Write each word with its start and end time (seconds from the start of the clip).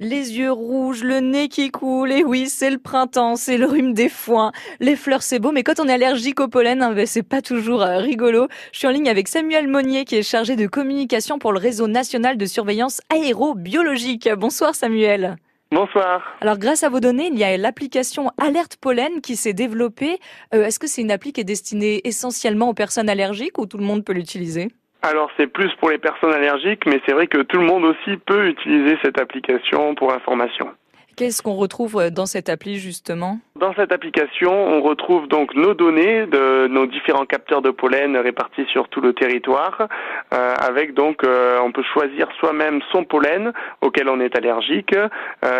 Les 0.00 0.38
yeux 0.38 0.52
rouges, 0.52 1.02
le 1.02 1.18
nez 1.18 1.48
qui 1.48 1.72
coule, 1.72 2.12
et 2.12 2.22
oui, 2.22 2.48
c'est 2.48 2.70
le 2.70 2.78
printemps, 2.78 3.34
c'est 3.34 3.58
le 3.58 3.66
rhume 3.66 3.94
des 3.94 4.08
foins. 4.08 4.52
Les 4.78 4.94
fleurs, 4.94 5.24
c'est 5.24 5.40
beau, 5.40 5.50
mais 5.50 5.64
quand 5.64 5.80
on 5.80 5.88
est 5.88 5.92
allergique 5.92 6.38
au 6.38 6.46
pollen, 6.46 6.84
hein, 6.84 6.92
ben, 6.92 7.04
c'est 7.04 7.24
pas 7.24 7.42
toujours 7.42 7.82
euh, 7.82 7.98
rigolo. 7.98 8.46
Je 8.70 8.78
suis 8.78 8.86
en 8.86 8.92
ligne 8.92 9.08
avec 9.08 9.26
Samuel 9.26 9.66
Monnier, 9.66 10.04
qui 10.04 10.14
est 10.14 10.22
chargé 10.22 10.54
de 10.54 10.68
communication 10.68 11.40
pour 11.40 11.50
le 11.50 11.58
réseau 11.58 11.88
national 11.88 12.36
de 12.36 12.46
surveillance 12.46 13.00
aérobiologique. 13.12 14.28
Bonsoir 14.36 14.76
Samuel. 14.76 15.34
Bonsoir. 15.72 16.22
Alors 16.42 16.58
grâce 16.58 16.84
à 16.84 16.90
vos 16.90 17.00
données, 17.00 17.30
il 17.32 17.36
y 17.36 17.42
a 17.42 17.56
l'application 17.56 18.30
Alerte 18.38 18.76
Pollen 18.76 19.20
qui 19.20 19.34
s'est 19.34 19.52
développée. 19.52 20.20
Euh, 20.54 20.66
est-ce 20.66 20.78
que 20.78 20.86
c'est 20.86 21.02
une 21.02 21.10
appli 21.10 21.32
qui 21.32 21.40
est 21.40 21.44
destinée 21.44 22.02
essentiellement 22.04 22.68
aux 22.68 22.74
personnes 22.74 23.08
allergiques 23.08 23.58
ou 23.58 23.66
tout 23.66 23.78
le 23.78 23.84
monde 23.84 24.04
peut 24.04 24.12
l'utiliser? 24.12 24.68
Alors 25.02 25.30
c'est 25.36 25.46
plus 25.46 25.72
pour 25.76 25.90
les 25.90 25.98
personnes 25.98 26.32
allergiques, 26.32 26.84
mais 26.86 27.00
c'est 27.06 27.12
vrai 27.12 27.26
que 27.26 27.42
tout 27.42 27.58
le 27.58 27.66
monde 27.66 27.84
aussi 27.84 28.16
peut 28.16 28.48
utiliser 28.48 28.98
cette 29.02 29.20
application 29.20 29.94
pour 29.94 30.12
information. 30.12 30.70
Qu'est-ce 31.18 31.42
qu'on 31.42 31.54
retrouve 31.54 31.98
euh, 31.98 32.10
dans 32.10 32.26
cette 32.26 32.48
appli 32.48 32.76
justement? 32.76 33.40
Dans 33.56 33.74
cette 33.74 33.90
application, 33.90 34.52
on 34.52 34.80
retrouve 34.82 35.26
donc 35.26 35.52
nos 35.56 35.74
données 35.74 36.26
de 36.26 36.68
nos 36.68 36.86
différents 36.86 37.26
capteurs 37.26 37.60
de 37.60 37.70
pollen 37.70 38.16
répartis 38.16 38.64
sur 38.66 38.88
tout 38.88 39.00
le 39.00 39.12
territoire, 39.12 39.88
euh, 40.32 40.54
avec 40.60 40.94
donc 40.94 41.24
euh, 41.24 41.58
on 41.60 41.72
peut 41.72 41.82
choisir 41.82 42.28
soi-même 42.38 42.80
son 42.92 43.02
pollen 43.02 43.52
auquel 43.80 44.08
on 44.08 44.20
est 44.20 44.36
allergique 44.36 44.94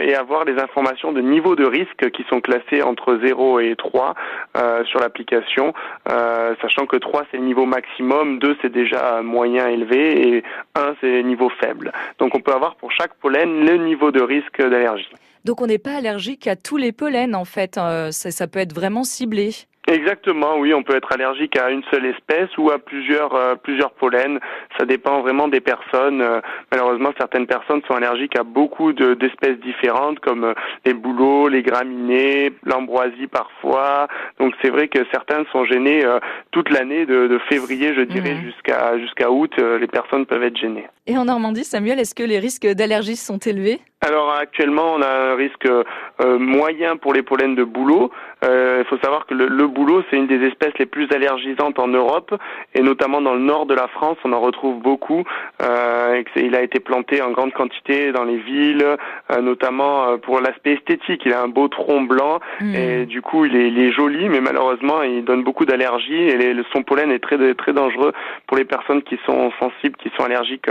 et 0.00 0.14
avoir 0.16 0.44
les 0.44 0.58
informations 0.60 1.12
de 1.12 1.20
niveau 1.20 1.54
de 1.54 1.64
risque 1.64 2.10
qui 2.10 2.24
sont 2.28 2.40
classées 2.40 2.82
entre 2.82 3.20
0 3.22 3.60
et 3.60 3.76
3 3.76 4.14
euh, 4.56 4.84
sur 4.86 4.98
l'application, 4.98 5.72
sachant 6.60 6.86
que 6.86 6.96
3 6.96 7.26
c'est 7.30 7.36
le 7.36 7.44
niveau 7.44 7.64
maximum, 7.64 8.40
2 8.40 8.56
c'est 8.60 8.72
déjà 8.72 9.22
moyen 9.22 9.68
élevé 9.68 10.36
et 10.36 10.44
1 10.74 10.96
c'est 11.00 11.22
niveau 11.22 11.48
faible. 11.60 11.92
Donc 12.18 12.34
on 12.34 12.40
peut 12.40 12.52
avoir 12.52 12.74
pour 12.74 12.90
chaque 12.90 13.14
pollen 13.20 13.64
le 13.64 13.76
niveau 13.76 14.10
de 14.10 14.20
risque 14.20 14.58
d'allergie. 14.58 15.08
Donc 15.44 15.60
on 15.60 15.66
n'est 15.66 15.78
pas 15.78 15.96
allergique 15.96 16.46
à 16.46 16.56
tous 16.56 16.76
les 16.76 16.92
pollens 16.92 17.34
en 17.34 17.44
fait, 17.44 17.76
euh, 17.76 18.10
ça, 18.10 18.30
ça 18.30 18.46
peut 18.46 18.60
être 18.60 18.74
vraiment 18.74 19.04
ciblé. 19.04 19.50
Exactement, 19.86 20.56
oui, 20.56 20.72
on 20.72 20.82
peut 20.82 20.96
être 20.96 21.12
allergique 21.12 21.58
à 21.58 21.70
une 21.70 21.82
seule 21.90 22.06
espèce 22.06 22.48
ou 22.56 22.70
à 22.70 22.78
plusieurs 22.78 23.34
euh, 23.34 23.54
plusieurs 23.54 23.90
pollens. 23.90 24.38
Ça 24.78 24.86
dépend 24.86 25.20
vraiment 25.20 25.46
des 25.46 25.60
personnes. 25.60 26.22
Euh, 26.22 26.40
malheureusement, 26.72 27.10
certaines 27.18 27.46
personnes 27.46 27.82
sont 27.86 27.94
allergiques 27.94 28.38
à 28.38 28.44
beaucoup 28.44 28.94
d'espèces 28.94 29.58
différentes, 29.60 30.20
comme 30.20 30.44
euh, 30.44 30.54
les 30.86 30.94
bouleaux, 30.94 31.48
les 31.48 31.62
graminées, 31.62 32.50
l'ambroisie 32.64 33.26
parfois. 33.26 34.08
Donc 34.38 34.54
c'est 34.62 34.70
vrai 34.70 34.88
que 34.88 35.00
certains 35.12 35.44
sont 35.52 35.66
gênés 35.66 36.02
toute 36.50 36.70
l'année, 36.70 37.04
de, 37.04 37.26
de, 37.26 37.38
février, 37.50 37.94
je 37.94 38.02
dirais, 38.02 38.34
mmh. 38.34 38.42
jusqu'à 38.42 38.98
jusqu'à 38.98 39.30
août. 39.30 39.52
les 39.58 39.86
personnes 39.86 40.24
peuvent 40.24 40.42
être 40.42 40.56
gênées. 40.56 40.86
Et 41.06 41.18
en 41.18 41.26
Normandie, 41.26 41.64
Samuel, 41.64 42.00
est-ce 42.00 42.14
que 42.14 42.22
les 42.22 42.38
risques 42.38 42.66
d'allergie 42.66 43.16
sont 43.16 43.38
élevés? 43.38 43.80
Alors 44.04 44.32
actuellement, 44.32 44.94
on 44.94 45.02
a 45.02 45.08
un 45.08 45.34
risque 45.34 45.68
euh, 46.20 46.38
moyen 46.38 46.96
pour 46.96 47.12
les 47.12 47.22
pollens 47.22 47.54
de 47.54 47.64
bouleau. 47.64 48.10
Euh, 48.44 48.82
il 48.84 48.88
faut 48.88 49.02
savoir 49.02 49.26
que 49.26 49.34
le, 49.34 49.48
le 49.48 49.66
bouleau, 49.66 50.02
c'est 50.10 50.16
une 50.16 50.26
des 50.26 50.46
espèces 50.46 50.74
les 50.78 50.86
plus 50.86 51.10
allergisantes 51.12 51.78
en 51.78 51.88
Europe, 51.88 52.34
et 52.74 52.82
notamment 52.82 53.20
dans 53.20 53.34
le 53.34 53.40
nord 53.40 53.66
de 53.66 53.74
la 53.74 53.88
France, 53.88 54.18
on 54.24 54.32
en 54.32 54.40
retrouve 54.40 54.80
beaucoup. 54.80 55.24
Euh, 55.62 56.22
il 56.36 56.54
a 56.54 56.62
été 56.62 56.80
planté 56.80 57.22
en 57.22 57.30
grande 57.30 57.52
quantité 57.52 58.12
dans 58.12 58.24
les 58.24 58.36
villes, 58.36 58.84
euh, 59.30 59.40
notamment 59.40 60.08
euh, 60.08 60.16
pour 60.16 60.40
l'aspect 60.40 60.72
esthétique. 60.72 61.22
Il 61.24 61.32
a 61.32 61.42
un 61.42 61.48
beau 61.48 61.68
tronc 61.68 62.02
blanc, 62.02 62.40
mmh. 62.60 62.74
et 62.74 63.06
du 63.06 63.22
coup, 63.22 63.44
il 63.44 63.56
est, 63.56 63.68
il 63.68 63.78
est, 63.78 63.92
joli, 63.92 64.28
mais 64.28 64.40
malheureusement, 64.40 65.02
il 65.02 65.24
donne 65.24 65.42
beaucoup 65.42 65.64
d'allergies, 65.64 66.14
et 66.14 66.36
les, 66.36 66.62
son 66.72 66.82
pollen 66.82 67.10
est 67.10 67.20
très 67.20 67.54
très 67.54 67.72
dangereux 67.72 68.12
pour 68.46 68.56
les 68.56 68.64
personnes 68.64 69.02
qui 69.02 69.18
sont 69.24 69.52
sensibles, 69.58 69.96
qui 69.96 70.10
sont 70.16 70.24
allergiques 70.24 70.68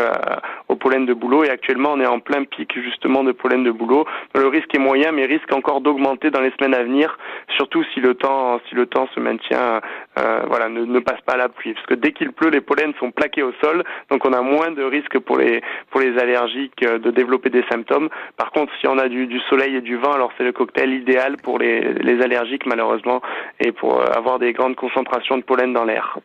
au 0.68 0.76
pollen 0.76 1.06
de 1.06 1.14
bouleau. 1.14 1.44
Et 1.44 1.50
actuellement, 1.50 1.94
on 1.94 2.00
est 2.00 2.06
en 2.06 2.20
plein 2.20 2.44
pic 2.44 2.74
justement 2.80 3.24
de 3.24 3.32
pollen 3.32 3.64
de 3.64 3.72
bouleau. 3.72 4.06
Le 4.36 4.48
risque 4.48 4.74
est 4.76 4.80
moyen, 4.80 5.12
mais 5.12 5.26
risque 5.34 5.54
encore 5.54 5.82
d'augmenter 5.82 6.32
dans 6.32 6.42
les 6.42 6.52
semaines 6.52 6.74
à 6.74 6.84
venir, 6.84 7.18
surtout 7.56 7.84
si 7.94 8.00
le 8.00 8.14
temps, 8.16 8.60
si 8.70 8.76
le 8.76 8.86
temps 8.86 9.08
se 9.14 9.20
maintient, 9.20 9.82
euh, 10.20 10.44
voilà, 10.48 10.70
ne, 10.70 10.86
ne, 10.86 11.00
passe 11.00 11.22
pas 11.22 11.34
à 11.34 11.38
la 11.38 11.50
pluie. 11.50 11.74
Parce 11.74 11.86
que 11.88 11.96
dès 11.96 12.12
qu'il 12.12 12.32
pleut, 12.32 12.50
les 12.50 12.62
pollens 12.62 12.94
sont 13.00 13.12
plaqués 13.12 13.42
au 13.42 13.52
sol, 13.64 13.84
donc 14.12 14.26
on 14.26 14.34
a 14.34 14.42
moins 14.42 14.72
de 14.72 14.84
risques 14.84 15.18
pour 15.20 15.38
les 15.38 15.62
pour 15.90 16.02
les 16.02 16.18
allergiques 16.20 16.84
euh, 16.84 17.00
de 17.00 17.10
développer 17.10 17.50
des 17.50 17.64
symptômes. 17.72 18.10
Par 18.38 18.52
contre, 18.52 18.72
si 18.80 18.88
on 18.88 18.98
a 19.00 19.08
du, 19.08 19.40
soleil 19.50 19.76
et 19.76 19.82
du 19.82 19.98
vent, 19.98 20.12
alors 20.12 20.32
c'est 20.38 20.44
le 20.44 20.52
cocktail 20.52 20.94
idéal 20.94 21.38
pour 21.38 21.58
les, 21.58 21.94
les 21.94 22.22
allergiques 22.22 22.68
malheureusement 22.68 23.22
et 23.60 23.72
pour 23.72 24.02
euh, 24.02 24.06
avoir 24.16 24.38
des 24.38 24.54
grandes 24.54 24.76
concentrations 24.76 25.38
de 25.38 25.44
pollen 25.44 25.74
dans 25.74 25.84
l'air. 25.84 26.20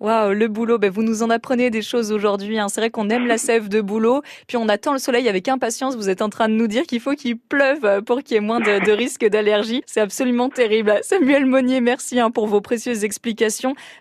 Waouh, 0.00 0.32
le 0.32 0.48
boulot, 0.48 0.78
ben 0.78 0.90
vous 0.90 1.02
nous 1.02 1.22
en 1.22 1.30
apprenez 1.30 1.70
des 1.70 1.82
choses 1.82 2.12
aujourd'hui. 2.12 2.58
Hein. 2.58 2.68
C'est 2.68 2.80
vrai 2.80 2.90
qu'on 2.90 3.10
aime 3.10 3.26
la 3.26 3.38
sève 3.38 3.68
de 3.68 3.80
boulot, 3.80 4.22
puis 4.48 4.56
on 4.56 4.68
attend 4.68 4.92
le 4.92 4.98
soleil 4.98 5.28
avec 5.28 5.48
impatience. 5.48 5.96
Vous 5.96 6.08
êtes 6.08 6.22
en 6.22 6.30
train 6.30 6.48
de 6.48 6.54
nous 6.54 6.66
dire 6.66 6.84
qu'il 6.84 7.00
faut 7.00 7.12
qu'il 7.12 7.38
pleuve 7.38 8.02
pour 8.02 8.22
qu'il 8.22 8.34
y 8.34 8.38
ait 8.38 8.40
moins 8.40 8.60
de, 8.60 8.84
de 8.84 8.92
risques 8.92 9.26
d'allergie. 9.26 9.82
C'est 9.86 10.00
absolument 10.00 10.48
terrible. 10.48 10.94
Samuel 11.02 11.46
Monnier, 11.46 11.80
merci 11.80 12.18
hein, 12.18 12.30
pour 12.30 12.46
vos 12.46 12.60
précieuses 12.60 13.04
explications. 13.04 13.33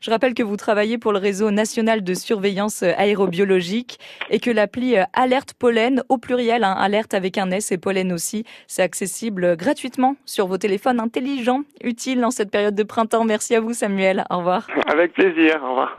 Je 0.02 0.10
rappelle 0.10 0.34
que 0.34 0.44
vous 0.44 0.58
travaillez 0.58 0.98
pour 0.98 1.12
le 1.12 1.20
réseau 1.20 1.52
national 1.52 2.04
de 2.04 2.14
surveillance 2.14 2.84
aérobiologique 2.84 4.00
et 4.30 4.40
que 4.40 4.52
l'appli 4.52 4.98
euh, 4.98 5.04
Alerte 5.14 5.54
Pollen, 5.54 6.04
au 6.10 6.18
pluriel, 6.18 6.64
hein, 6.64 6.76
alerte 6.78 7.14
avec 7.14 7.38
un 7.38 7.52
S 7.52 7.72
et 7.72 7.78
pollen 7.78 8.12
aussi, 8.12 8.46
c'est 8.68 8.82
accessible 8.82 9.56
gratuitement 9.56 10.16
sur 10.26 10.48
vos 10.48 10.58
téléphones 10.58 11.00
intelligents, 11.00 11.62
utiles 11.84 12.24
en 12.24 12.32
cette 12.32 12.52
période 12.52 12.76
de 12.76 12.84
printemps. 12.84 13.26
Merci 13.26 13.56
à 13.56 13.60
vous 13.60 13.74
Samuel. 13.74 14.24
Au 14.30 14.38
revoir. 14.38 14.68
Avec 14.88 15.14
plaisir. 15.14 15.62
Au 15.64 15.70
revoir. 15.70 15.92